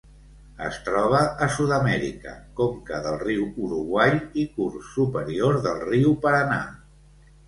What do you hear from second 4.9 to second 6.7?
superior del riu Paranà.